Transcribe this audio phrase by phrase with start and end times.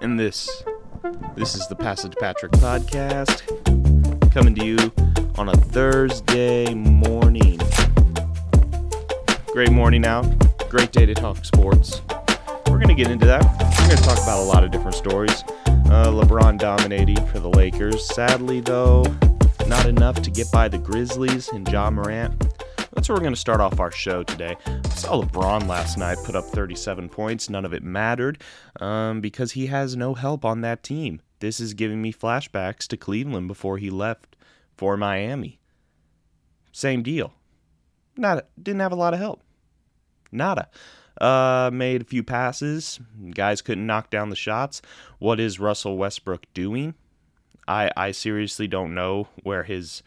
[0.00, 0.62] and this
[1.34, 3.42] this is the Passage Patrick podcast
[4.32, 4.76] coming to you
[5.36, 7.58] on a Thursday morning.
[9.52, 10.26] Great morning out,
[10.68, 12.02] great day to talk sports.
[12.68, 13.42] We're gonna get into that.
[13.80, 15.42] We're gonna talk about a lot of different stories.
[15.66, 18.04] Uh, LeBron dominating for the Lakers.
[18.14, 19.04] Sadly, though,
[19.66, 22.38] not enough to get by the Grizzlies and Ja Morant.
[22.94, 24.56] That's where we're going to start off our show today.
[24.98, 27.48] Saw LeBron last night put up 37 points.
[27.48, 28.42] None of it mattered
[28.80, 31.20] um, because he has no help on that team.
[31.38, 34.34] This is giving me flashbacks to Cleveland before he left
[34.76, 35.60] for Miami.
[36.72, 37.32] Same deal.
[38.16, 39.40] Not didn't have a lot of help.
[40.32, 40.68] Nada.
[41.20, 42.98] Uh, made a few passes.
[43.30, 44.82] Guys couldn't knock down the shots.
[45.20, 46.94] What is Russell Westbrook doing?
[47.68, 50.02] I I seriously don't know where his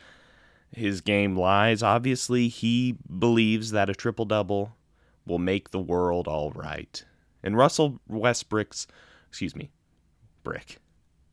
[0.75, 1.81] his game lies.
[1.81, 4.75] Obviously, he believes that a triple double
[5.25, 7.03] will make the world all right.
[7.43, 8.87] And Russell Westbrook's,
[9.29, 9.71] excuse me,
[10.43, 10.77] Brick,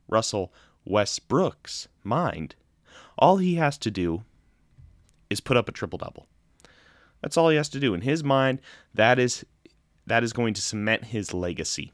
[0.09, 0.53] Russell
[0.85, 2.55] Westbrook's mind,
[3.19, 4.23] all he has to do
[5.29, 6.27] is put up a triple double.
[7.21, 7.95] That's all he has to do.
[7.95, 8.61] In his mind,
[8.95, 9.45] that is
[10.07, 11.93] that is going to cement his legacy.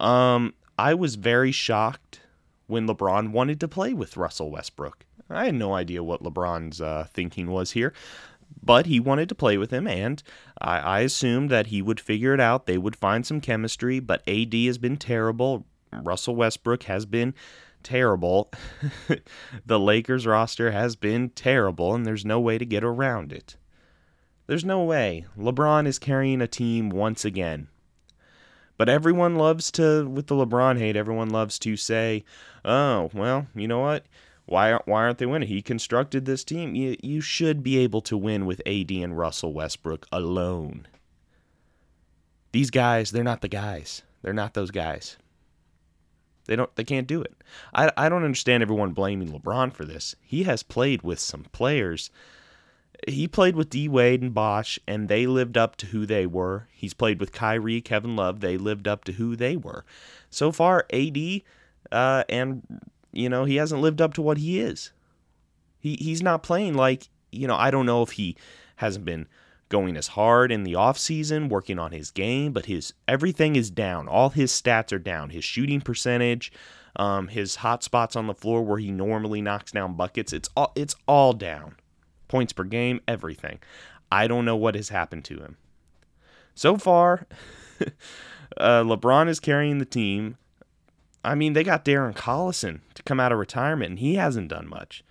[0.00, 2.20] Um, I was very shocked
[2.66, 5.04] when LeBron wanted to play with Russell Westbrook.
[5.28, 7.92] I had no idea what LeBron's uh, thinking was here,
[8.62, 10.22] but he wanted to play with him, and
[10.60, 12.66] I, I assumed that he would figure it out.
[12.66, 15.66] They would find some chemistry, but AD has been terrible.
[15.92, 17.34] Russell Westbrook has been
[17.82, 18.50] terrible.
[19.66, 23.56] the Lakers roster has been terrible, and there's no way to get around it.
[24.46, 25.26] There's no way.
[25.38, 27.68] LeBron is carrying a team once again.
[28.76, 32.24] But everyone loves to, with the LeBron hate, everyone loves to say,
[32.64, 34.06] oh, well, you know what?
[34.48, 35.48] Why aren't, why aren't they winning?
[35.48, 36.74] He constructed this team.
[36.74, 40.86] You, you should be able to win with AD and Russell Westbrook alone.
[42.52, 44.02] These guys, they're not the guys.
[44.22, 45.18] They're not those guys.
[46.46, 47.34] They don't they can't do it.
[47.74, 50.16] I, I don't understand everyone blaming LeBron for this.
[50.22, 52.10] He has played with some players.
[53.06, 56.68] He played with D Wade and Bosh, and they lived up to who they were.
[56.72, 58.40] He's played with Kyrie, Kevin Love.
[58.40, 59.84] They lived up to who they were.
[60.30, 61.42] So far, AD
[61.92, 62.62] uh, and
[63.12, 64.92] you know, he hasn't lived up to what he is.
[65.78, 68.36] He he's not playing like, you know, I don't know if he
[68.76, 69.26] hasn't been
[69.68, 74.08] going as hard in the offseason, working on his game, but his everything is down.
[74.08, 75.30] All his stats are down.
[75.30, 76.52] His shooting percentage,
[76.96, 80.72] um, his hot spots on the floor where he normally knocks down buckets, it's all
[80.74, 81.76] it's all down.
[82.28, 83.58] Points per game, everything.
[84.10, 85.56] I don't know what has happened to him.
[86.54, 87.26] So far,
[88.56, 90.36] uh, LeBron is carrying the team.
[91.24, 94.68] I mean, they got Darren Collison to come out of retirement, and he hasn't done
[94.68, 95.04] much.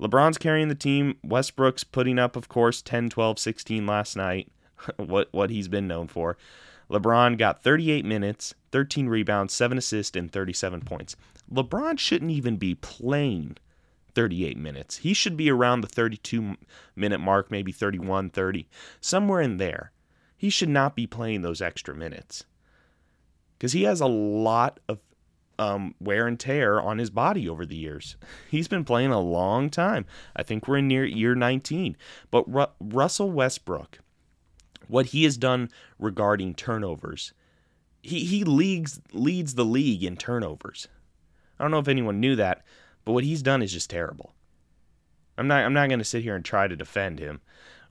[0.00, 1.16] LeBron's carrying the team.
[1.24, 4.50] Westbrook's putting up, of course, 10, 12, 16 last night,
[4.96, 6.36] what, what he's been known for.
[6.90, 11.16] LeBron got 38 minutes, 13 rebounds, 7 assists, and 37 points.
[11.52, 13.56] LeBron shouldn't even be playing
[14.14, 14.98] 38 minutes.
[14.98, 16.56] He should be around the 32
[16.94, 18.68] minute mark, maybe 31, 30,
[19.00, 19.92] somewhere in there.
[20.36, 22.44] He should not be playing those extra minutes
[23.58, 24.98] because he has a lot of
[25.58, 28.16] um, wear and tear on his body over the years.
[28.50, 30.06] He's been playing a long time.
[30.34, 31.96] I think we're in near year 19.
[32.30, 33.98] But Ru- Russell Westbrook,
[34.88, 37.32] what he has done regarding turnovers,
[38.02, 40.88] he, he leads, leads the league in turnovers.
[41.58, 42.64] I don't know if anyone knew that,
[43.04, 44.34] but what he's done is just terrible.
[45.38, 47.40] I'm not I'm not going to sit here and try to defend him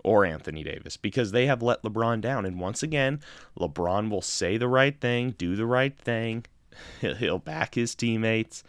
[0.03, 3.19] or Anthony Davis because they have let LeBron down and once again,
[3.59, 6.45] LeBron will say the right thing, do the right thing,
[7.01, 8.63] he'll back his teammates.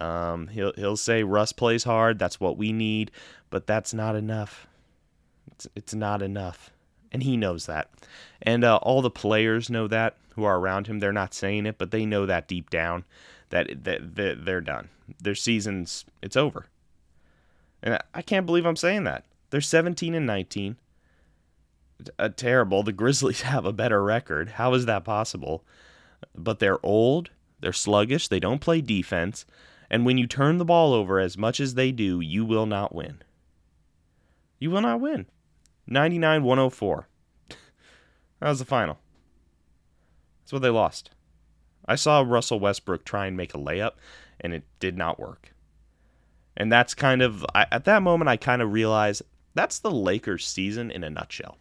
[0.00, 2.18] Um, he'll he'll say Russ plays hard.
[2.18, 3.10] That's what we need,
[3.50, 4.66] but that's not enough.
[5.52, 6.70] It's it's not enough,
[7.12, 7.90] and he knows that.
[8.42, 10.98] And uh, all the players know that who are around him.
[10.98, 13.04] They're not saying it, but they know that deep down
[13.50, 14.88] that that, that they're done.
[15.20, 16.66] Their season's it's over.
[17.82, 19.24] And I can't believe I'm saying that.
[19.50, 20.76] They're 17 and 19.
[22.18, 22.82] Uh, terrible.
[22.82, 24.50] The Grizzlies have a better record.
[24.50, 25.62] How is that possible?
[26.34, 27.30] But they're old
[27.64, 29.46] they're sluggish, they don't play defense,
[29.88, 32.94] and when you turn the ball over as much as they do, you will not
[32.94, 33.22] win.
[34.58, 35.24] You will not win.
[35.86, 37.08] 99 104.
[37.48, 37.56] that
[38.48, 38.98] was the final.
[40.42, 41.08] That's what they lost.
[41.88, 43.92] I saw Russell Westbrook try and make a layup,
[44.38, 45.54] and it did not work.
[46.58, 49.22] And that's kind of, I, at that moment, I kind of realized
[49.54, 51.56] that's the Lakers season in a nutshell.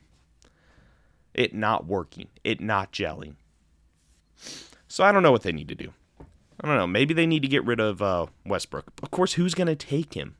[1.34, 3.36] It not working, it not gelling.
[4.94, 5.92] So I don't know what they need to do.
[6.62, 6.86] I don't know.
[6.86, 8.94] Maybe they need to get rid of uh, Westbrook.
[9.02, 10.36] Of course, who's going to take him?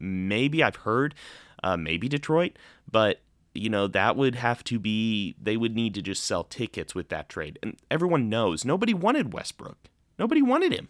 [0.00, 1.14] Maybe I've heard,
[1.62, 2.58] uh, maybe Detroit,
[2.90, 3.20] but
[3.54, 7.10] you know, that would have to be, they would need to just sell tickets with
[7.10, 7.60] that trade.
[7.62, 9.78] And everyone knows nobody wanted Westbrook.
[10.18, 10.88] Nobody wanted him.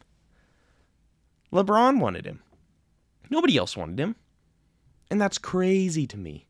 [1.53, 2.43] LeBron wanted him.
[3.29, 4.17] Nobody else wanted him.
[5.11, 6.47] And that's crazy to me.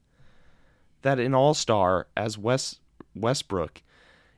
[1.02, 2.78] That an all star as West,
[3.16, 3.82] Westbrook,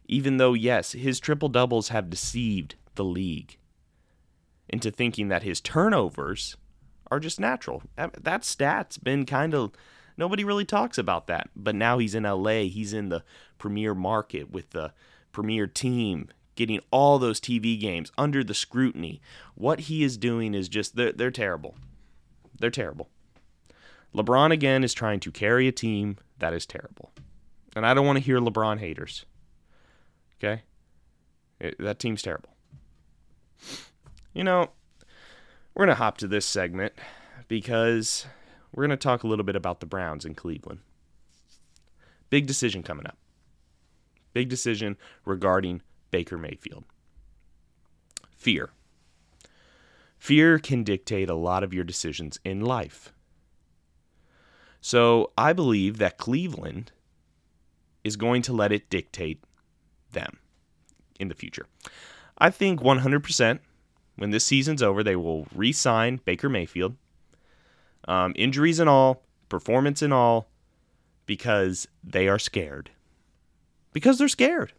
[0.09, 3.59] even though, yes, his triple doubles have deceived the league
[4.69, 6.57] into thinking that his turnovers
[7.11, 7.83] are just natural.
[7.97, 9.73] That stat's been kind of
[10.17, 11.51] nobody really talks about that.
[11.55, 13.23] But now he's in LA, he's in the
[13.59, 14.93] premier market with the
[15.33, 19.21] premier team, getting all those TV games under the scrutiny.
[19.55, 21.77] What he is doing is just they're, they're terrible.
[22.59, 23.09] They're terrible.
[24.15, 27.13] LeBron again is trying to carry a team that is terrible.
[27.77, 29.25] And I don't want to hear LeBron haters.
[30.39, 30.63] Okay?
[31.61, 32.51] It, that team's terrible.
[34.33, 34.71] You know,
[35.75, 36.93] we're going to hop to this segment
[37.49, 38.27] because
[38.73, 40.81] we're going to talk a little bit about the Browns in Cleveland.
[42.31, 43.17] Big decision coming up.
[44.33, 46.85] Big decision regarding Baker Mayfield.
[48.37, 48.71] Fear.
[50.19, 53.13] Fear can dictate a lot of your decisions in life.
[54.81, 56.93] So I believe that Cleveland
[58.05, 59.43] is going to let it dictate
[60.13, 60.39] them
[61.19, 61.67] in the future.
[62.39, 63.59] I think 100%
[64.19, 66.97] when this season's over, they will re sign Baker Mayfield.
[68.07, 70.49] Um, injuries and all, performance and all,
[71.25, 72.91] because they are scared.
[73.93, 74.73] Because they're scared.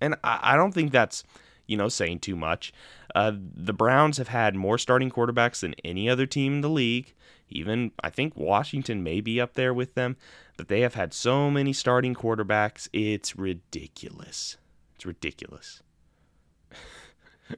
[0.00, 1.24] And I, I don't think that's,
[1.66, 2.72] you know, saying too much.
[3.14, 7.14] Uh, the Browns have had more starting quarterbacks than any other team in the league.
[7.48, 10.16] Even, I think Washington may be up there with them,
[10.56, 12.88] but they have had so many starting quarterbacks.
[12.92, 14.56] It's ridiculous.
[14.94, 15.82] It's ridiculous.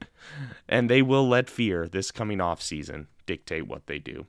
[0.68, 4.26] and they will let fear this coming off season dictate what they do.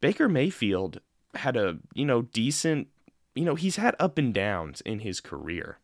[0.00, 1.00] Baker Mayfield
[1.34, 2.88] had a, you know, decent,
[3.34, 5.78] you know, he's had up and downs in his career.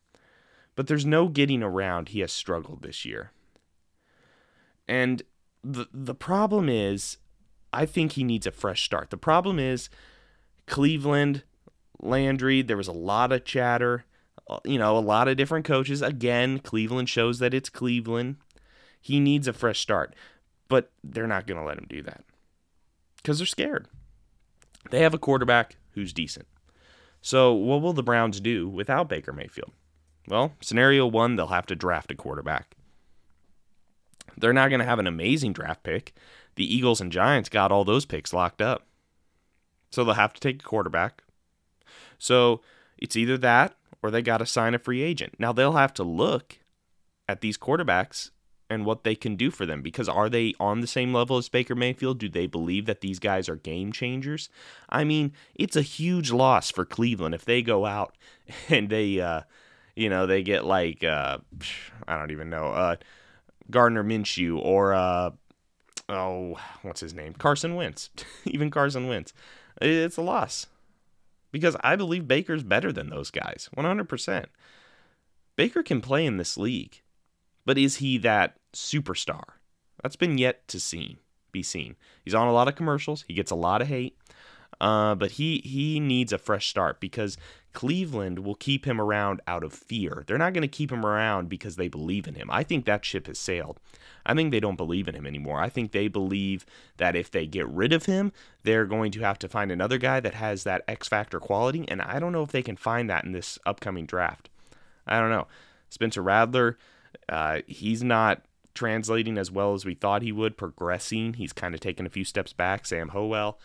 [0.75, 3.31] But there's no getting around he has struggled this year.
[4.89, 5.21] And
[5.63, 7.17] the the problem is
[7.71, 9.11] I think he needs a fresh start.
[9.11, 9.87] The problem is
[10.65, 11.43] Cleveland,
[12.01, 14.05] Landry, there was a lot of chatter,
[14.49, 16.01] uh, you know, a lot of different coaches.
[16.01, 18.37] Again, Cleveland shows that it's Cleveland.
[18.99, 20.15] He needs a fresh start,
[20.67, 22.23] but they're not going to let him do that
[23.17, 23.87] because they're scared.
[24.89, 26.47] They have a quarterback who's decent.
[27.21, 29.71] So, what will the Browns do without Baker Mayfield?
[30.27, 32.75] Well, scenario one, they'll have to draft a quarterback.
[34.37, 36.13] They're not going to have an amazing draft pick.
[36.55, 38.85] The Eagles and Giants got all those picks locked up.
[39.91, 41.23] So, they'll have to take a quarterback.
[42.17, 42.61] So,
[42.97, 45.35] it's either that or they got to sign a free agent.
[45.39, 46.59] Now, they'll have to look
[47.27, 48.31] at these quarterbacks
[48.69, 51.49] and what they can do for them because are they on the same level as
[51.49, 52.19] Baker Mayfield?
[52.19, 54.49] Do they believe that these guys are game changers?
[54.89, 58.15] I mean, it's a huge loss for Cleveland if they go out
[58.69, 59.41] and they uh
[59.95, 61.39] you know, they get like uh
[62.07, 62.95] I don't even know, uh
[63.69, 65.31] Gardner Minshew or uh
[66.09, 67.33] oh, what's his name?
[67.33, 68.09] Carson Wentz.
[68.45, 69.33] even Carson Wentz.
[69.81, 70.67] It's a loss.
[71.51, 73.69] Because I believe Baker's better than those guys.
[73.75, 74.45] 100%.
[75.55, 77.01] Baker can play in this league.
[77.65, 79.43] But is he that superstar?
[80.01, 81.19] That's been yet to see,
[81.51, 81.95] be seen.
[82.23, 83.25] He's on a lot of commercials.
[83.27, 84.17] He gets a lot of hate.
[84.79, 87.37] Uh, but he he needs a fresh start because
[87.73, 90.23] Cleveland will keep him around out of fear.
[90.25, 92.49] They're not going to keep him around because they believe in him.
[92.51, 93.79] I think that ship has sailed.
[94.25, 95.59] I think they don't believe in him anymore.
[95.59, 96.65] I think they believe
[96.97, 98.31] that if they get rid of him,
[98.63, 102.01] they're going to have to find another guy that has that X factor quality, and
[102.01, 104.49] I don't know if they can find that in this upcoming draft.
[105.07, 105.47] I don't know.
[105.89, 106.77] Spencer Rattler
[107.27, 108.41] uh, he's not
[108.73, 111.33] translating as well as we thought he would, progressing.
[111.33, 112.85] He's kind of taken a few steps back.
[112.85, 113.59] Sam Howell.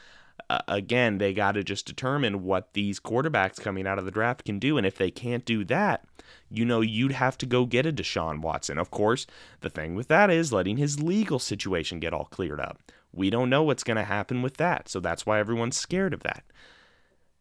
[0.50, 4.45] Uh, again, they got to just determine what these quarterbacks coming out of the draft
[4.45, 4.76] can do.
[4.76, 6.05] And if they can't do that,
[6.50, 8.79] you know, you'd have to go get a Deshaun Watson.
[8.79, 9.26] Of course,
[9.61, 12.79] the thing with that is letting his legal situation get all cleared up.
[13.12, 14.88] We don't know what's going to happen with that.
[14.88, 16.45] So that's why everyone's scared of that.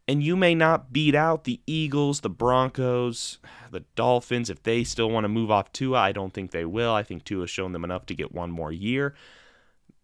[0.07, 3.39] And you may not beat out the Eagles, the Broncos,
[3.71, 5.97] the Dolphins if they still want to move off Tua.
[5.97, 6.93] I don't think they will.
[6.93, 9.15] I think Tua's shown them enough to get one more year.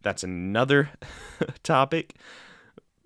[0.02, 0.90] That's another
[1.64, 2.16] topic.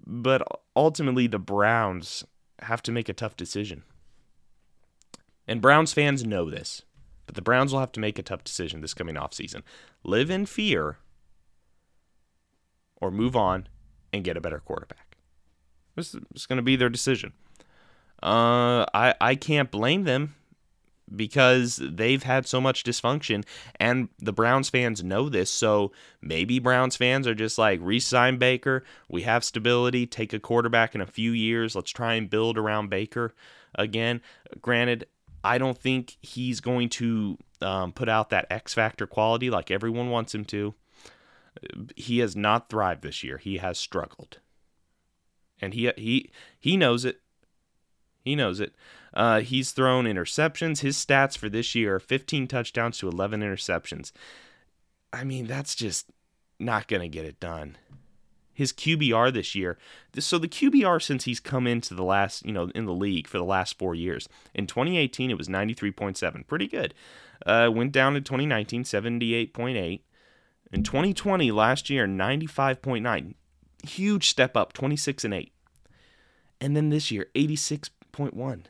[0.05, 0.41] But
[0.75, 2.23] ultimately, the Browns
[2.59, 3.83] have to make a tough decision.
[5.47, 6.83] And Browns fans know this.
[7.25, 9.61] But the Browns will have to make a tough decision this coming offseason.
[10.03, 10.97] Live in fear
[12.97, 13.67] or move on
[14.11, 15.17] and get a better quarterback.
[15.95, 17.33] This is going to be their decision.
[18.21, 20.35] Uh, I I can't blame them
[21.15, 23.43] because they've had so much dysfunction
[23.75, 25.51] and the Browns fans know this.
[25.51, 25.91] So
[26.21, 28.83] maybe Browns fans are just like, re sign Baker.
[29.09, 30.07] We have stability.
[30.07, 31.75] Take a quarterback in a few years.
[31.75, 33.33] Let's try and build around Baker
[33.75, 34.21] again.
[34.61, 35.07] Granted,
[35.43, 40.09] I don't think he's going to um, put out that X Factor quality like everyone
[40.09, 40.73] wants him to.
[41.95, 43.37] He has not thrived this year.
[43.37, 44.39] He has struggled.
[45.61, 47.21] And he he he knows it.
[48.23, 48.73] He knows it.
[49.13, 50.79] Uh, he's thrown interceptions.
[50.79, 54.11] His stats for this year are 15 touchdowns to 11 interceptions.
[55.11, 56.09] I mean, that's just
[56.59, 57.77] not going to get it done.
[58.53, 59.79] His QBR this year,
[60.19, 63.39] so the QBR since he's come into the last, you know, in the league for
[63.39, 64.29] the last four years.
[64.53, 66.93] In 2018, it was 93.7, pretty good.
[67.45, 70.01] Uh, went down in 2019, 78.8.
[70.71, 73.33] In 2020, last year, 95.9.
[73.87, 75.51] Huge step up, 26 and 8.
[76.61, 77.27] And then this year,
[78.13, 78.65] 86.1.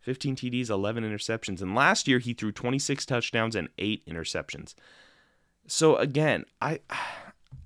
[0.00, 1.60] 15 TDs, 11 interceptions.
[1.60, 4.74] And last year he threw 26 touchdowns and 8 interceptions.
[5.66, 6.80] So again, I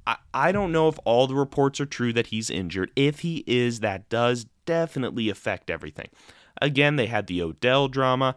[0.06, 2.90] I, I don't know if all the reports are true that he's injured.
[2.96, 6.08] If he is, that does definitely affect everything.
[6.60, 8.34] Again, they had the Odell drama.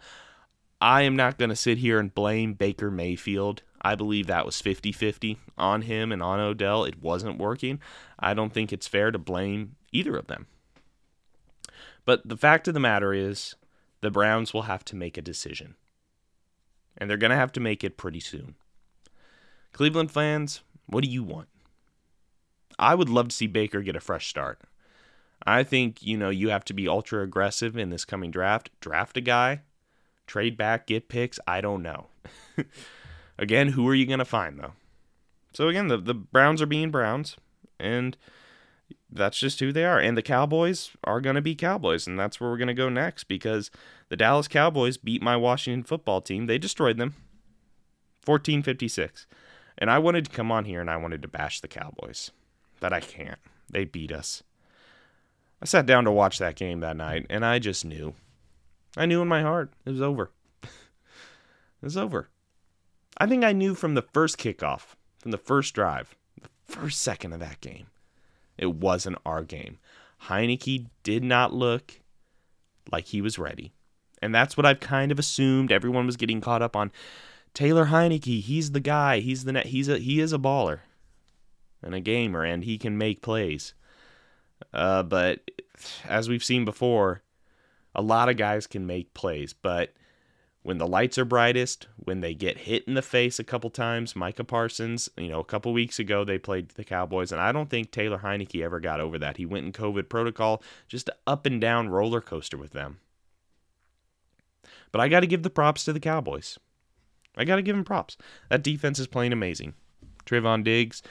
[0.79, 3.63] I am not going to sit here and blame Baker Mayfield.
[3.81, 6.83] I believe that was 50 50 on him and on Odell.
[6.83, 7.79] It wasn't working.
[8.19, 10.47] I don't think it's fair to blame either of them.
[12.05, 13.55] But the fact of the matter is,
[14.01, 15.75] the Browns will have to make a decision.
[16.97, 18.55] And they're going to have to make it pretty soon.
[19.73, 21.49] Cleveland fans, what do you want?
[22.77, 24.61] I would love to see Baker get a fresh start.
[25.45, 28.69] I think, you know, you have to be ultra aggressive in this coming draft.
[28.79, 29.61] Draft a guy,
[30.27, 31.39] trade back, get picks.
[31.47, 32.07] I don't know.
[33.37, 34.73] again, who are you going to find, though?
[35.53, 37.37] So, again, the, the Browns are being Browns.
[37.79, 38.17] And
[39.15, 39.99] that's just who they are.
[39.99, 42.05] And the Cowboys are going to be Cowboys.
[42.05, 43.71] And that's where we're going to go next because
[44.09, 46.45] the Dallas Cowboys beat my Washington football team.
[46.45, 47.15] They destroyed them
[48.21, 49.25] 14 56.
[49.77, 52.31] And I wanted to come on here and I wanted to bash the Cowboys,
[52.79, 53.39] but I can't.
[53.69, 54.43] They beat us.
[55.61, 58.13] I sat down to watch that game that night and I just knew.
[58.97, 60.31] I knew in my heart it was over.
[60.63, 60.69] it
[61.81, 62.29] was over.
[63.17, 67.33] I think I knew from the first kickoff, from the first drive, the first second
[67.33, 67.87] of that game
[68.57, 69.79] it wasn't our game.
[70.23, 71.99] Heinicke did not look
[72.91, 73.73] like he was ready.
[74.21, 75.71] And that's what I've kind of assumed.
[75.71, 76.91] Everyone was getting caught up on
[77.53, 78.41] Taylor Heinicke.
[78.41, 79.19] He's the guy.
[79.19, 79.67] He's the net.
[79.67, 80.79] He's a he is a baller
[81.83, 83.73] and a gamer, and he can make plays.
[84.73, 85.51] Uh, but
[86.07, 87.21] as we've seen before,
[87.93, 89.93] a lot of guys can make plays, but
[90.65, 94.15] when the lights are brightest, when they get hit in the face a couple times,
[94.15, 97.69] Micah Parsons, you know, a couple weeks ago they played the Cowboys, and I don't
[97.69, 99.37] think Taylor Heinicke ever got over that.
[99.37, 102.97] He went in COVID protocol, just up and down roller coaster with them.
[104.91, 106.57] But I got to give the props to the Cowboys.
[107.37, 108.17] I got to give them props.
[108.49, 109.75] That defense is playing amazing.
[110.25, 111.03] Trevon Diggs.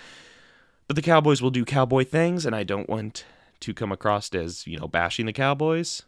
[0.89, 3.25] But the Cowboys will do cowboy things, and I don't want
[3.61, 6.03] to come across as, you know, bashing the Cowboys.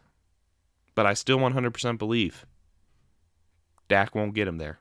[0.95, 2.45] But I still 100% believe
[3.87, 4.79] Dak won't get him there.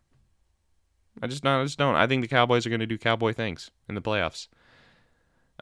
[1.22, 1.60] I just don't.
[1.60, 1.94] I just don't.
[1.94, 4.48] I think the Cowboys are going to do cowboy things in the playoffs.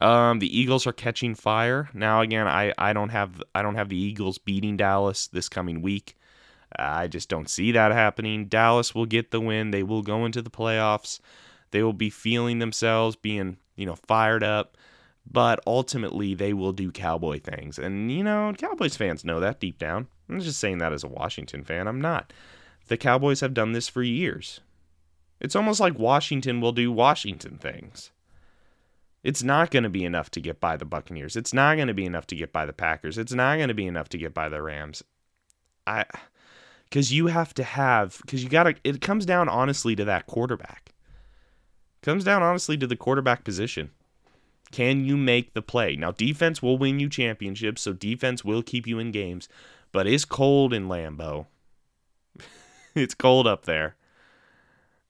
[0.00, 2.20] Um, the Eagles are catching fire now.
[2.20, 6.16] Again, I, I don't have I don't have the Eagles beating Dallas this coming week.
[6.76, 8.46] I just don't see that happening.
[8.46, 9.70] Dallas will get the win.
[9.70, 11.20] They will go into the playoffs.
[11.70, 14.76] They will be feeling themselves being you know fired up,
[15.30, 17.78] but ultimately they will do cowboy things.
[17.78, 20.08] And you know, Cowboys fans know that deep down.
[20.28, 21.86] I'm just saying that as a Washington fan.
[21.86, 22.32] I'm not.
[22.88, 24.60] The Cowboys have done this for years.
[25.40, 28.10] It's almost like Washington will do Washington things.
[29.22, 31.34] It's not going to be enough to get by the Buccaneers.
[31.34, 33.16] It's not going to be enough to get by the Packers.
[33.16, 35.02] It's not going to be enough to get by the Rams.
[35.86, 36.04] I
[36.90, 40.26] cuz you have to have cuz you got to it comes down honestly to that
[40.26, 40.92] quarterback.
[42.02, 43.90] Comes down honestly to the quarterback position.
[44.70, 45.96] Can you make the play?
[45.96, 49.48] Now defense will win you championships, so defense will keep you in games,
[49.90, 51.46] but it's cold in Lambeau.
[53.02, 53.96] it's cold up there.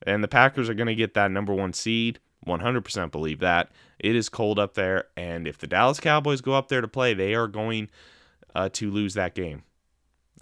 [0.07, 2.19] And the Packers are going to get that number one seed.
[2.47, 3.71] 100% believe that.
[3.99, 5.07] It is cold up there.
[5.17, 7.89] And if the Dallas Cowboys go up there to play, they are going
[8.55, 9.63] uh, to lose that game.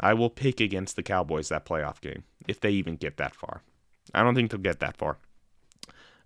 [0.00, 3.62] I will pick against the Cowboys that playoff game if they even get that far.
[4.14, 5.18] I don't think they'll get that far.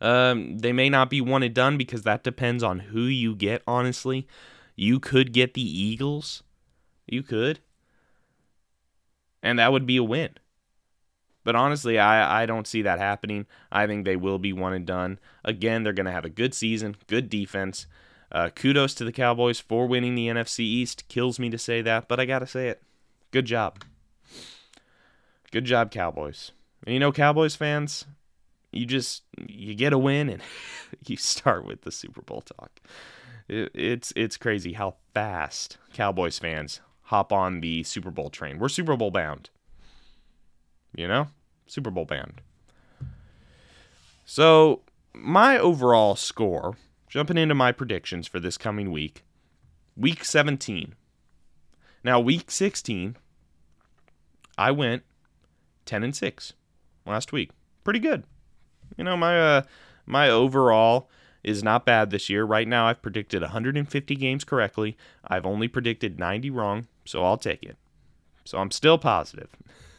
[0.00, 3.62] Um, they may not be one and done because that depends on who you get,
[3.66, 4.26] honestly.
[4.74, 6.42] You could get the Eagles.
[7.06, 7.60] You could.
[9.42, 10.30] And that would be a win.
[11.46, 13.46] But honestly, I, I don't see that happening.
[13.70, 15.20] I think they will be one and done.
[15.44, 17.86] Again, they're going to have a good season, good defense.
[18.32, 21.06] Uh, kudos to the Cowboys for winning the NFC East.
[21.06, 22.82] Kills me to say that, but I got to say it.
[23.30, 23.84] Good job.
[25.52, 26.50] Good job, Cowboys.
[26.84, 28.06] And you know, Cowboys fans,
[28.72, 30.42] you just you get a win and
[31.06, 32.80] you start with the Super Bowl talk.
[33.46, 38.58] It, it's it's crazy how fast Cowboys fans hop on the Super Bowl train.
[38.58, 39.50] We're Super Bowl bound.
[40.96, 41.28] You know?
[41.66, 42.40] Super Bowl band.
[44.24, 46.76] So, my overall score,
[47.08, 49.22] jumping into my predictions for this coming week,
[49.96, 50.94] week 17.
[52.02, 53.16] Now, week 16,
[54.58, 55.04] I went
[55.84, 56.52] 10 and 6
[57.06, 57.50] last week.
[57.84, 58.24] Pretty good.
[58.96, 59.62] You know, my uh
[60.06, 61.08] my overall
[61.42, 62.44] is not bad this year.
[62.44, 64.96] Right now I've predicted 150 games correctly.
[65.24, 67.76] I've only predicted 90 wrong, so I'll take it.
[68.44, 69.50] So I'm still positive.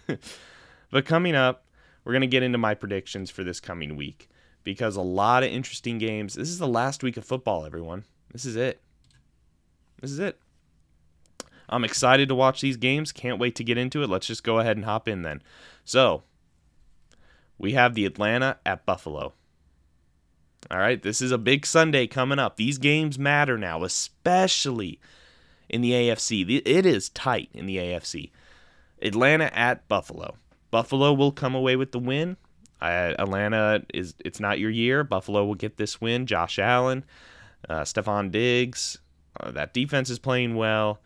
[0.90, 1.66] but coming up,
[2.04, 4.30] we're going to get into my predictions for this coming week
[4.64, 6.34] because a lot of interesting games.
[6.34, 8.06] This is the last week of football, everyone.
[8.32, 8.82] This is it.
[10.02, 10.40] This is it.
[11.70, 13.12] I'm excited to watch these games.
[13.12, 14.10] Can't wait to get into it.
[14.10, 15.42] Let's just go ahead and hop in then.
[15.84, 16.24] So,
[17.58, 19.34] we have the Atlanta at Buffalo.
[20.70, 22.58] All right, this is a big Sunday coming up.
[22.58, 25.00] These games matter now, especially
[25.70, 26.62] in the AFC.
[26.66, 28.32] It is tight in the AFC.
[29.02, 30.36] Atlanta at Buffalo.
[30.78, 32.38] Buffalo will come away with the win.
[32.80, 35.04] Uh, Atlanta is it's not your year.
[35.04, 36.28] Buffalo will get this win.
[36.28, 37.04] Josh Allen,
[37.68, 39.00] uh, Stefon Diggs,
[39.40, 41.02] uh, that defense is playing well.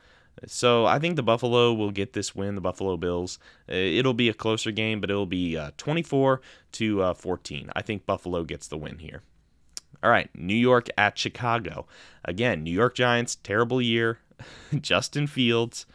[0.45, 2.55] So I think the Buffalo will get this win.
[2.55, 3.39] The Buffalo Bills.
[3.69, 6.41] Uh, it'll be a closer game, but it'll be uh, 24
[6.73, 7.69] to uh, 14.
[7.73, 9.21] I think Buffalo gets the win here.
[10.03, 11.87] All right, New York at Chicago.
[12.25, 14.19] Again, New York Giants, terrible year.
[14.81, 15.85] Justin Fields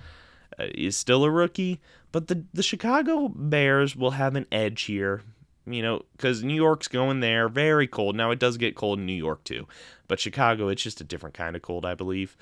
[0.58, 1.80] is still a rookie,
[2.12, 5.22] but the the Chicago Bears will have an edge here.
[5.68, 8.14] You know, because New York's going there, very cold.
[8.14, 9.66] Now it does get cold in New York too,
[10.06, 12.36] but Chicago, it's just a different kind of cold, I believe.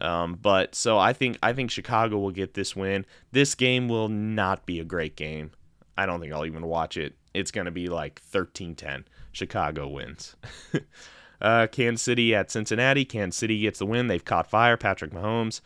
[0.00, 3.04] Um, but so I think I think Chicago will get this win.
[3.32, 5.50] This game will not be a great game.
[5.96, 7.16] I don't think I'll even watch it.
[7.34, 9.04] It's going to be like 13-10.
[9.32, 10.36] Chicago wins.
[11.42, 13.04] uh, Kansas City at Cincinnati.
[13.04, 14.06] Kansas City gets the win.
[14.06, 14.76] They've caught fire.
[14.76, 15.60] Patrick Mahomes.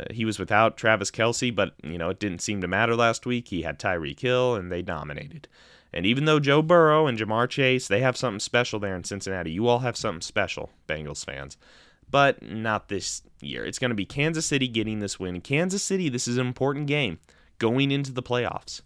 [0.00, 3.26] Uh, he was without Travis Kelce, but you know it didn't seem to matter last
[3.26, 3.48] week.
[3.48, 5.48] He had Tyreek Hill, and they dominated.
[5.92, 9.50] And even though Joe Burrow and Ja'Marr Chase, they have something special there in Cincinnati.
[9.50, 11.56] You all have something special, Bengals fans
[12.10, 13.64] but not this year.
[13.64, 15.40] It's going to be Kansas City getting this win.
[15.40, 17.18] Kansas City, this is an important game
[17.58, 18.82] going into the playoffs.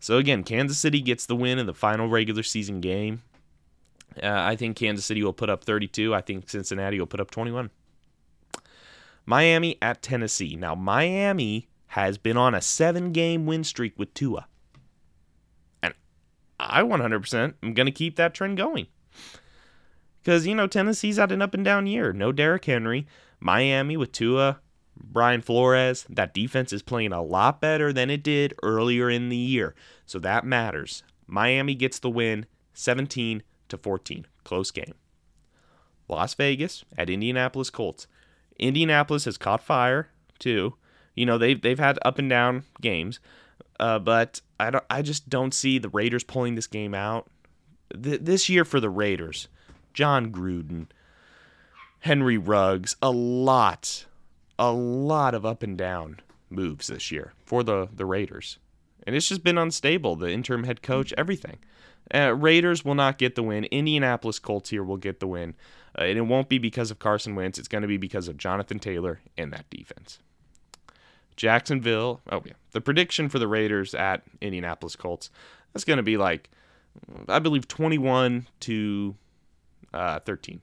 [0.00, 3.22] So again, Kansas City gets the win in the final regular season game.
[4.22, 6.14] Uh, I think Kansas City will put up 32.
[6.14, 7.70] I think Cincinnati will put up 21.
[9.28, 10.56] Miami at Tennessee.
[10.56, 14.48] Now, Miami has been on a seven game win streak with Tua.
[15.82, 15.92] And
[16.58, 18.86] I 100% am going to keep that trend going.
[20.22, 22.14] Because, you know, Tennessee's had an up and down year.
[22.14, 23.06] No Derrick Henry.
[23.38, 24.60] Miami with Tua,
[24.96, 26.06] Brian Flores.
[26.08, 29.74] That defense is playing a lot better than it did earlier in the year.
[30.06, 31.02] So that matters.
[31.26, 34.26] Miami gets the win 17 to 14.
[34.44, 34.94] Close game.
[36.08, 38.06] Las Vegas at Indianapolis Colts.
[38.58, 40.74] Indianapolis has caught fire too.
[41.14, 43.20] You know, they've they've had up and down games.
[43.80, 47.28] Uh, but I don't I just don't see the Raiders pulling this game out.
[48.00, 49.48] Th- this year for the Raiders,
[49.94, 50.86] Jon Gruden,
[52.00, 54.06] Henry Ruggs, a lot,
[54.58, 58.58] a lot of up and down moves this year for the, the Raiders.
[59.06, 60.16] And it's just been unstable.
[60.16, 61.58] The interim head coach, everything.
[62.14, 63.64] Uh, Raiders will not get the win.
[63.64, 65.54] Indianapolis Colts here will get the win.
[65.98, 67.58] Uh, and it won't be because of Carson Wentz.
[67.58, 70.18] It's going to be because of Jonathan Taylor and that defense.
[71.36, 72.20] Jacksonville.
[72.30, 72.54] Oh, yeah.
[72.72, 75.30] The prediction for the Raiders at Indianapolis Colts.
[75.72, 76.50] That's going to be like,
[77.28, 79.14] I believe, 21 to
[79.92, 80.60] uh, 13.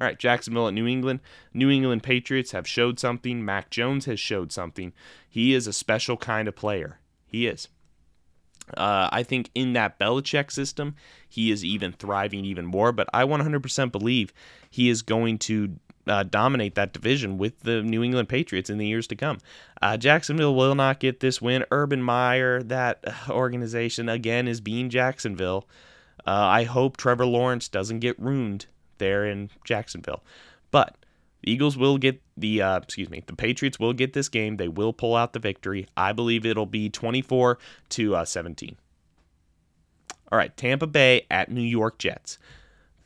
[0.00, 1.20] All right, Jacksonville at New England.
[1.54, 3.44] New England Patriots have showed something.
[3.44, 4.92] Mac Jones has showed something.
[5.28, 6.98] He is a special kind of player.
[7.26, 7.68] He is.
[8.76, 10.94] Uh, I think in that Belichick system,
[11.28, 12.92] he is even thriving even more.
[12.92, 14.32] But I 100% believe
[14.70, 18.86] he is going to uh, dominate that division with the New England Patriots in the
[18.86, 19.38] years to come.
[19.80, 21.64] Uh, Jacksonville will not get this win.
[21.70, 25.66] Urban Meyer, that organization, again, is being Jacksonville.
[26.26, 28.66] Uh, I hope Trevor Lawrence doesn't get ruined
[28.98, 30.22] there in Jacksonville.
[30.70, 30.96] But
[31.42, 34.56] Eagles will get the uh, excuse me, the Patriots will get this game.
[34.56, 35.86] They will pull out the victory.
[35.96, 37.58] I believe it'll be 24
[37.90, 38.76] to uh, 17.
[40.30, 42.38] All right, Tampa Bay at New York Jets.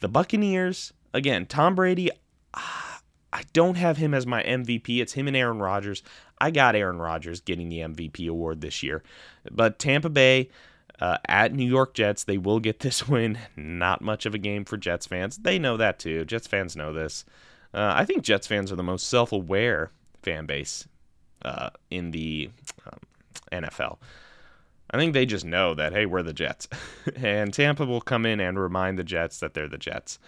[0.01, 1.47] The Buccaneers again.
[1.47, 2.11] Tom Brady.
[3.33, 5.01] I don't have him as my MVP.
[5.01, 6.03] It's him and Aaron Rodgers.
[6.41, 9.03] I got Aaron Rodgers getting the MVP award this year.
[9.51, 10.49] But Tampa Bay,
[11.01, 12.25] uh, at New York Jets.
[12.25, 13.39] They will get this win.
[13.57, 15.39] Not much of a game for Jets fans.
[15.39, 16.25] They know that too.
[16.25, 17.25] Jets fans know this.
[17.77, 19.91] Uh, I think Jets fans are the most self aware
[20.23, 20.89] fan base
[21.45, 22.51] uh, in the
[22.87, 22.99] um,
[23.53, 23.99] NFL.
[24.91, 26.69] I think they just know that, hey, we're the Jets.
[27.17, 30.19] and Tampa will come in and remind the Jets that they're the Jets.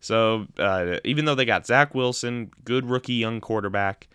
[0.00, 4.08] So uh, even though they got Zach Wilson, good rookie young quarterback,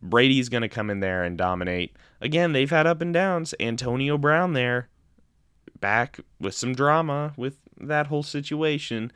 [0.00, 1.96] Brady's going to come in there and dominate.
[2.20, 3.54] Again, they've had up and downs.
[3.58, 4.88] Antonio Brown there,
[5.80, 9.10] back with some drama with that whole situation.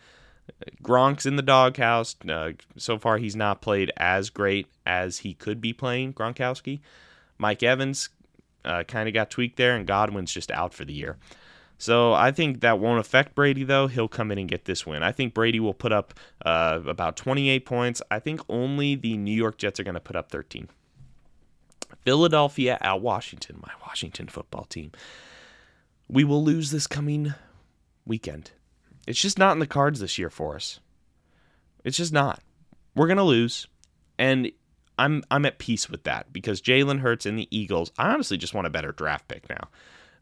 [0.82, 2.16] Gronk's in the doghouse.
[2.28, 6.80] Uh, so far, he's not played as great as he could be playing, Gronkowski.
[7.38, 8.08] Mike Evans
[8.64, 11.16] uh, kind of got tweaked there, and Godwin's just out for the year.
[11.78, 13.86] So I think that won't affect Brady, though.
[13.86, 15.02] He'll come in and get this win.
[15.02, 18.00] I think Brady will put up uh, about 28 points.
[18.10, 20.68] I think only the New York Jets are going to put up 13.
[22.02, 24.92] Philadelphia at Washington, my Washington football team.
[26.08, 27.34] We will lose this coming
[28.06, 28.52] weekend.
[29.06, 30.80] It's just not in the cards this year for us.
[31.84, 32.42] It's just not.
[32.94, 33.68] We're to lose.
[34.18, 34.50] And
[34.98, 37.92] I'm I'm at peace with that because Jalen Hurts and the Eagles.
[37.98, 39.68] I honestly just want a better draft pick now.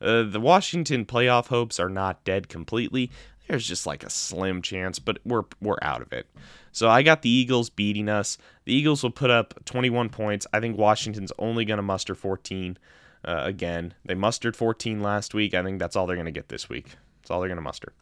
[0.00, 3.10] Uh, the Washington playoff hopes are not dead completely.
[3.48, 6.26] There's just like a slim chance, but we're we're out of it.
[6.72, 8.36] So I got the Eagles beating us.
[8.64, 10.46] The Eagles will put up 21 points.
[10.52, 12.76] I think Washington's only going to muster 14.
[13.24, 15.54] Uh, again, they mustered 14 last week.
[15.54, 16.96] I think that's all they're going to get this week.
[17.20, 17.92] That's all they're going to muster.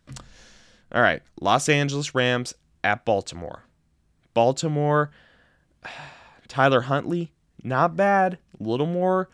[0.92, 3.64] All right, Los Angeles Rams at Baltimore.
[4.34, 5.10] Baltimore
[6.48, 8.38] Tyler Huntley, not bad.
[8.60, 9.28] A little more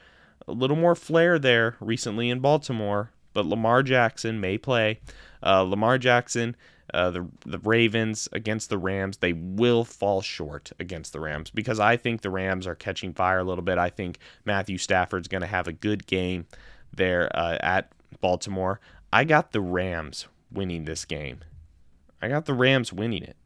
[0.47, 5.01] a little more flair there recently in Baltimore, but Lamar Jackson may play.
[5.43, 6.57] Uh, Lamar Jackson,
[6.95, 11.81] uh, the the Ravens against the Rams, they will fall short against the Rams because
[11.81, 13.79] I think the Rams are catching fire a little bit.
[13.79, 16.47] I think Matthew Stafford's going to have a good game
[16.95, 18.81] there uh, at Baltimore.
[19.13, 21.41] I got the Rams winning this game.
[22.21, 23.37] I got the Rams winning it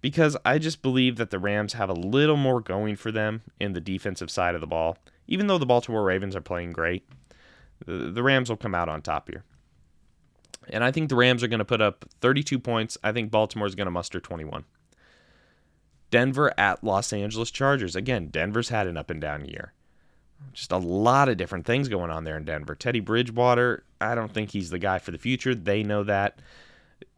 [0.00, 3.72] because I just believe that the Rams have a little more going for them in
[3.72, 4.98] the defensive side of the ball.
[5.26, 7.06] Even though the Baltimore Ravens are playing great,
[7.86, 9.44] the Rams will come out on top here.
[10.70, 12.98] And I think the Rams are going to put up 32 points.
[13.02, 14.64] I think Baltimore is going to muster 21.
[16.10, 17.96] Denver at Los Angeles Chargers.
[17.96, 19.72] Again, Denver's had an up and down year.
[20.52, 22.74] Just a lot of different things going on there in Denver.
[22.74, 25.54] Teddy Bridgewater, I don't think he's the guy for the future.
[25.54, 26.40] They know that.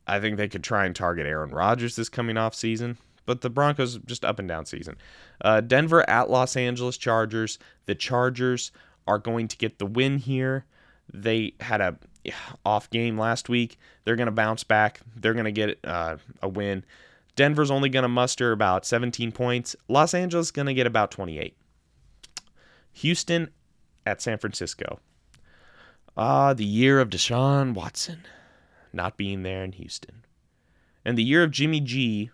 [0.06, 3.50] I think they could try and target Aaron Rodgers this coming off season, but the
[3.50, 4.96] Broncos just up and down season.
[5.40, 7.58] Uh, Denver at Los Angeles Chargers.
[7.86, 8.72] The Chargers
[9.06, 10.64] are going to get the win here.
[11.12, 11.96] They had a
[12.64, 13.78] off game last week.
[14.04, 15.00] They're going to bounce back.
[15.16, 16.84] They're going to get uh, a win.
[17.36, 19.76] Denver's only going to muster about 17 points.
[19.88, 21.56] Los Angeles is going to get about 28.
[22.92, 23.50] Houston
[24.04, 25.00] at San Francisco.
[26.16, 28.24] Ah, the year of Deshaun Watson
[28.92, 30.24] not being there in Houston.
[31.04, 32.30] And the year of Jimmy G,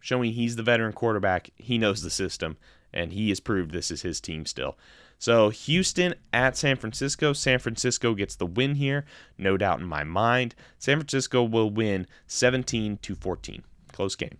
[0.00, 2.56] showing he's the veteran quarterback, he knows the system,
[2.92, 4.78] and he has proved this is his team still.
[5.18, 7.32] So Houston at San Francisco.
[7.32, 9.04] San Francisco gets the win here,
[9.38, 10.54] no doubt in my mind.
[10.78, 13.62] San Francisco will win 17 to 14.
[13.92, 14.38] Close game.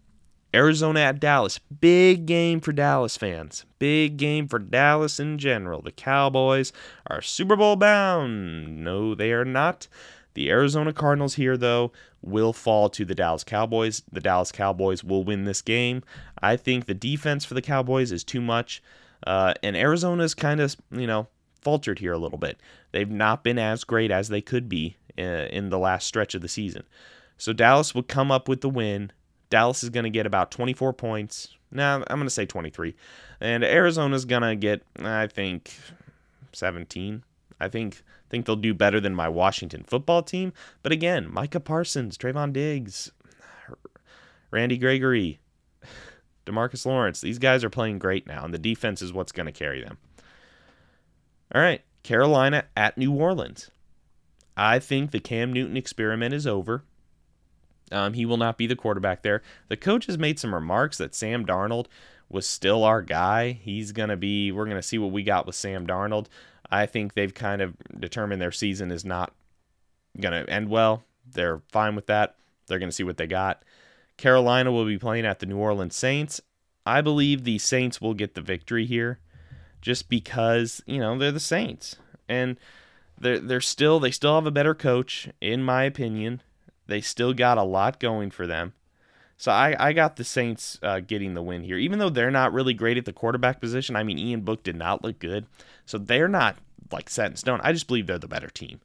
[0.54, 1.58] Arizona at Dallas.
[1.80, 3.64] Big game for Dallas fans.
[3.78, 5.82] Big game for Dallas in general.
[5.82, 6.72] The Cowboys
[7.08, 8.84] are Super Bowl bound.
[8.84, 9.88] No, they are not.
[10.34, 14.02] The Arizona Cardinals here, though, will fall to the Dallas Cowboys.
[14.10, 16.02] The Dallas Cowboys will win this game.
[16.40, 18.82] I think the defense for the Cowboys is too much.
[19.26, 21.28] Uh, and Arizona's kind of, you know,
[21.62, 22.60] faltered here a little bit.
[22.92, 26.42] They've not been as great as they could be uh, in the last stretch of
[26.42, 26.84] the season.
[27.38, 29.12] So Dallas will come up with the win.
[29.50, 31.48] Dallas is going to get about 24 points.
[31.70, 32.94] Now, nah, I'm going to say 23.
[33.40, 35.76] And Arizona's going to get, I think,
[36.52, 37.24] 17.
[37.60, 38.02] I think
[38.34, 40.52] think they'll do better than my Washington football team.
[40.82, 43.12] But again, Micah Parsons, Trevon Diggs,
[44.50, 45.38] Randy Gregory,
[46.44, 49.52] Demarcus Lawrence, these guys are playing great now, and the defense is what's going to
[49.52, 49.98] carry them.
[51.54, 53.70] All right, Carolina at New Orleans.
[54.56, 56.82] I think the Cam Newton experiment is over.
[57.94, 59.42] Um, he will not be the quarterback there.
[59.68, 61.86] The coach has made some remarks that Sam Darnold
[62.28, 63.52] was still our guy.
[63.52, 66.26] He's going to be, we're going to see what we got with Sam Darnold.
[66.70, 69.32] I think they've kind of determined their season is not
[70.20, 71.04] going to end well.
[71.30, 72.36] They're fine with that.
[72.66, 73.62] They're going to see what they got.
[74.16, 76.40] Carolina will be playing at the New Orleans Saints.
[76.86, 79.18] I believe the Saints will get the victory here
[79.80, 81.96] just because, you know, they're the Saints.
[82.28, 82.56] And
[83.18, 86.42] they're they're still they still have a better coach in my opinion.
[86.86, 88.74] They still got a lot going for them.
[89.36, 92.52] So I, I got the Saints uh, getting the win here, even though they're not
[92.52, 93.96] really great at the quarterback position.
[93.96, 95.46] I mean, Ian Book did not look good,
[95.84, 96.56] so they're not
[96.92, 97.60] like set in stone.
[97.62, 98.80] I just believe they're the better team.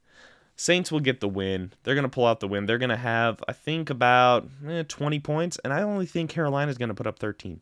[0.56, 1.72] Saints will get the win.
[1.82, 2.66] They're going to pull out the win.
[2.66, 6.70] They're going to have, I think, about eh, 20 points, and I only think Carolina
[6.70, 7.60] is going to put up 13.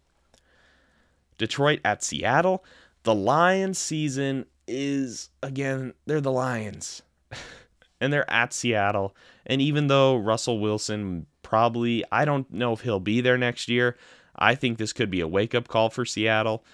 [1.37, 2.65] Detroit at Seattle.
[3.05, 7.03] The Lions season is, again, they're the Lions.
[8.01, 9.15] and they're at Seattle.
[9.49, 13.97] And even though Russell Wilson probably, I don't know if he'll be there next year,
[14.37, 16.65] I think this could be a wake up call for Seattle.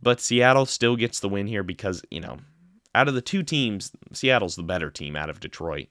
[0.00, 2.38] But Seattle still gets the win here because, you know,
[2.94, 5.88] out of the two teams, Seattle's the better team out of Detroit.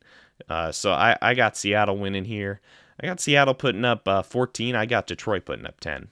[0.48, 2.62] Uh, so I, I got Seattle winning here.
[3.02, 4.76] I got Seattle putting up uh, 14.
[4.76, 6.10] I got Detroit putting up 10.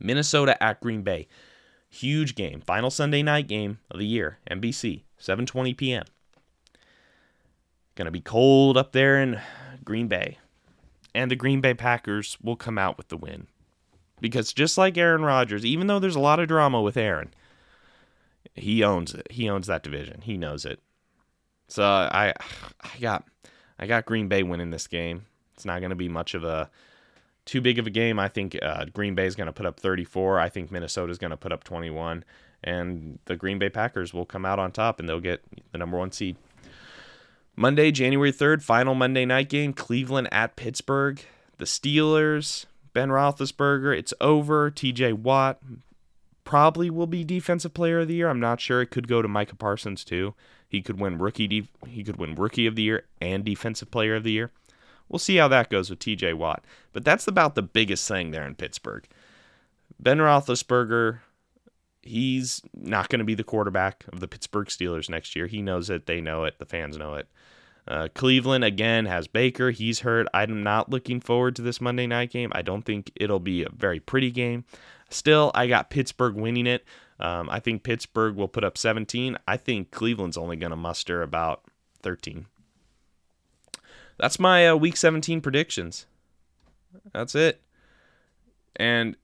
[0.00, 1.28] Minnesota at Green Bay.
[1.88, 2.60] Huge game.
[2.60, 4.38] Final Sunday night game of the year.
[4.50, 6.04] NBC, 7:20 p.m.
[7.94, 9.40] Going to be cold up there in
[9.84, 10.38] Green Bay.
[11.14, 13.46] And the Green Bay Packers will come out with the win.
[14.20, 17.32] Because just like Aaron Rodgers, even though there's a lot of drama with Aaron,
[18.54, 19.26] he owns it.
[19.30, 20.22] He owns that division.
[20.22, 20.80] He knows it.
[21.68, 22.32] So I
[22.80, 23.24] I got
[23.78, 25.26] I got Green Bay winning this game.
[25.54, 26.70] It's not going to be much of a
[27.44, 28.18] too big of a game.
[28.18, 30.40] I think uh, Green Bay is going to put up 34.
[30.40, 32.24] I think Minnesota is going to put up 21,
[32.62, 35.98] and the Green Bay Packers will come out on top and they'll get the number
[35.98, 36.36] one seed.
[37.56, 41.20] Monday, January 3rd, final Monday night game, Cleveland at Pittsburgh.
[41.58, 44.70] The Steelers, Ben Roethlisberger, it's over.
[44.70, 45.60] TJ Watt
[46.44, 48.28] probably will be defensive player of the year.
[48.28, 48.82] I'm not sure.
[48.82, 50.34] It could go to Micah Parsons too.
[50.68, 54.16] He could win rookie de- he could win rookie of the year and defensive player
[54.16, 54.50] of the year.
[55.08, 56.64] We'll see how that goes with TJ Watt.
[56.92, 59.06] But that's about the biggest thing there in Pittsburgh.
[60.00, 61.20] Ben Roethlisberger,
[62.04, 65.46] he's not going to be the quarterback of the Pittsburgh Steelers next year.
[65.46, 66.06] He knows it.
[66.06, 66.58] They know it.
[66.58, 67.28] The fans know it.
[67.86, 69.70] Uh, Cleveland again has Baker.
[69.70, 70.26] He's hurt.
[70.32, 72.50] I'm not looking forward to this Monday night game.
[72.54, 74.64] I don't think it'll be a very pretty game.
[75.10, 76.84] Still, I got Pittsburgh winning it.
[77.20, 79.36] Um, I think Pittsburgh will put up 17.
[79.46, 81.62] I think Cleveland's only going to muster about
[82.02, 82.46] 13.
[84.18, 86.06] That's my uh, week 17 predictions.
[87.12, 87.60] That's it.
[88.76, 89.16] And,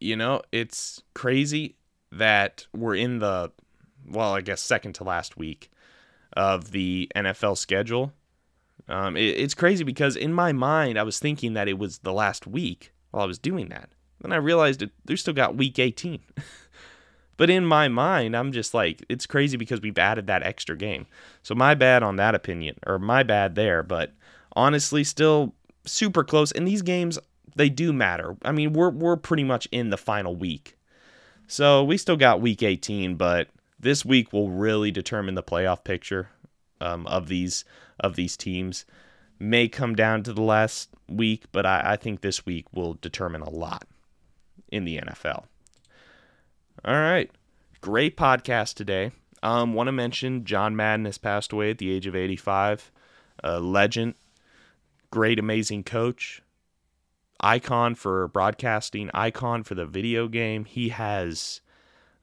[0.00, 1.76] you know, it's crazy
[2.12, 3.52] that we're in the,
[4.08, 5.70] well, I guess second to last week
[6.36, 8.12] of the NFL schedule.
[8.88, 12.12] Um, it, it's crazy because in my mind, I was thinking that it was the
[12.12, 13.90] last week while I was doing that.
[14.20, 16.20] Then I realized it, they still got week 18.
[17.36, 21.06] but in my mind, I'm just like, it's crazy because we've added that extra game.
[21.42, 23.82] So my bad on that opinion, or my bad there.
[23.82, 24.12] But
[24.54, 25.54] honestly, still
[25.84, 26.52] super close.
[26.52, 27.18] And these games,
[27.56, 28.36] they do matter.
[28.42, 30.76] I mean, we're we're pretty much in the final week.
[31.48, 36.28] So we still got week 18, but this week will really determine the playoff picture
[36.80, 37.64] um, of these
[37.98, 38.84] of these teams.
[39.38, 43.42] May come down to the last week, but I, I think this week will determine
[43.42, 43.86] a lot
[44.70, 45.44] in the NFL.
[46.84, 47.30] All right.
[47.80, 49.12] Great podcast today.
[49.42, 52.90] Um, want to mention John Madden has passed away at the age of 85.
[53.44, 54.14] A legend,
[55.10, 56.42] great, amazing coach,
[57.40, 60.64] icon for broadcasting, icon for the video game.
[60.64, 61.60] He has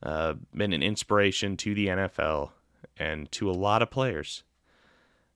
[0.01, 2.51] uh, been an inspiration to the NFL
[2.97, 4.43] and to a lot of players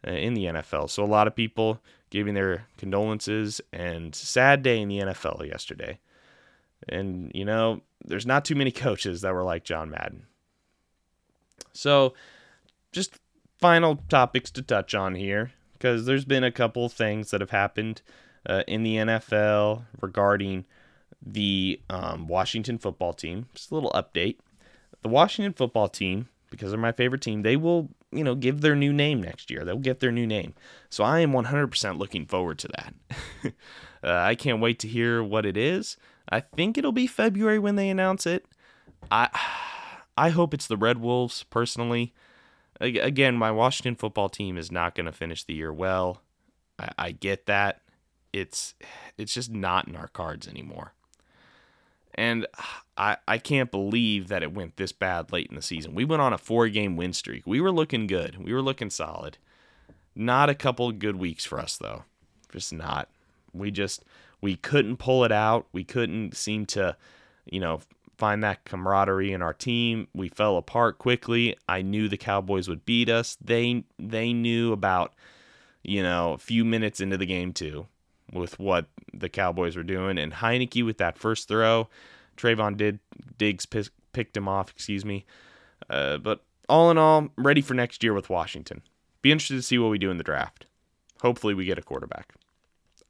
[0.06, 0.90] uh, in the NFL.
[0.90, 6.00] So a lot of people giving their condolences and sad day in the NFL yesterday.
[6.88, 10.28] And, you know, there's not too many coaches that were like John Madden.
[11.74, 12.14] So,
[12.92, 13.20] just
[13.60, 18.02] final topics to touch on here because there's been a couple things that have happened
[18.48, 20.66] uh, in the NFL regarding
[21.22, 23.48] the um, Washington football team.
[23.54, 24.38] Just a little update.
[25.02, 28.76] The Washington football team, because they're my favorite team, they will, you know, give their
[28.76, 29.64] new name next year.
[29.64, 30.54] They'll get their new name.
[30.90, 32.94] So I am 100% looking forward to that.
[34.04, 35.98] uh, I can't wait to hear what it is.
[36.30, 38.46] I think it'll be February when they announce it.
[39.12, 39.30] I
[40.20, 42.12] I hope it's the Red Wolves personally.
[42.82, 46.24] Again, my Washington football team is not going to finish the year well.
[46.80, 47.82] I, I get that.
[48.34, 48.76] It's
[49.18, 50.94] it's just not in our cards anymore.
[52.16, 52.48] And
[52.98, 55.96] I I can't believe that it went this bad late in the season.
[55.96, 57.46] We went on a four game win streak.
[57.46, 58.44] We were looking good.
[58.44, 59.38] We were looking solid.
[60.16, 62.04] Not a couple good weeks for us though.
[62.52, 63.10] Just not.
[63.54, 64.04] We just
[64.42, 65.68] we couldn't pull it out.
[65.72, 66.96] We couldn't seem to,
[67.46, 67.82] you know,
[68.18, 70.08] find that camaraderie in our team.
[70.14, 71.56] We fell apart quickly.
[71.68, 73.38] I knew the Cowboys would beat us.
[73.42, 75.14] They they knew about,
[75.84, 77.88] you know, a few minutes into the game too,
[78.34, 80.18] with what the Cowboys were doing.
[80.18, 81.88] And Heinicke with that first throw,
[82.36, 83.00] Trevon did
[83.38, 84.70] Diggs picked him off.
[84.72, 85.26] Excuse me.
[85.90, 88.82] Uh, but all in all, ready for next year with Washington.
[89.22, 90.66] Be interested to see what we do in the draft.
[91.22, 92.34] Hopefully, we get a quarterback.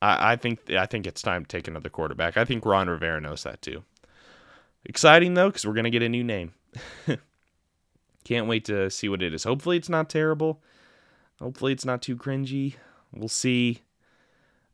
[0.01, 2.37] I, I think I think it's time to take another quarterback.
[2.37, 3.83] I think Ron Rivera knows that too.
[4.85, 6.53] Exciting though, because we're gonna get a new name.
[8.23, 9.43] Can't wait to see what it is.
[9.43, 10.61] Hopefully, it's not terrible.
[11.39, 12.75] Hopefully, it's not too cringy.
[13.13, 13.81] We'll see.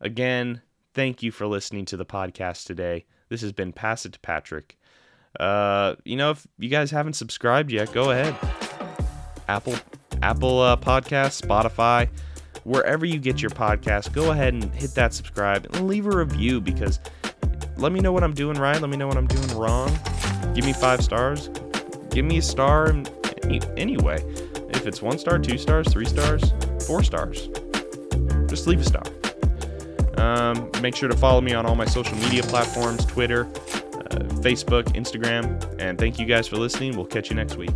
[0.03, 0.61] Again,
[0.93, 3.05] thank you for listening to the podcast today.
[3.29, 4.77] This has been Pass It to Patrick.
[5.39, 8.35] Uh, you know, if you guys haven't subscribed yet, go ahead.
[9.47, 9.75] Apple
[10.21, 12.09] Apple uh, Podcasts, Spotify,
[12.65, 14.11] wherever you get your podcast.
[14.11, 16.99] Go ahead and hit that subscribe and leave a review because
[17.77, 18.79] let me know what I'm doing right.
[18.79, 19.97] Let me know what I'm doing wrong.
[20.53, 21.47] Give me five stars.
[22.09, 22.93] Give me a star
[23.77, 24.21] anyway.
[24.69, 26.43] If it's one star, two stars, three stars,
[26.85, 27.47] four stars,
[28.47, 29.02] just leave a star.
[30.23, 34.85] Um, make sure to follow me on all my social media platforms Twitter, uh, Facebook,
[34.93, 35.45] Instagram.
[35.79, 36.95] And thank you guys for listening.
[36.95, 37.71] We'll catch you next week.